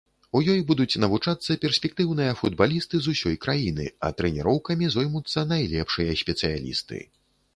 У 0.37 0.39
ёй 0.51 0.61
будуць 0.69 0.99
навучацца 1.03 1.57
перспектыўныя 1.65 2.31
футбалісты 2.39 3.01
з 3.07 3.13
усёй 3.17 3.35
краіны, 3.45 3.85
а 4.07 4.11
трэніроўкамі 4.21 4.85
зоймуцца 4.97 5.43
найлепшыя 5.55 6.19
спецыялісты. 6.23 6.99